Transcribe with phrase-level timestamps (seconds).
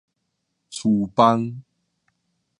[0.71, 1.61] 趨枋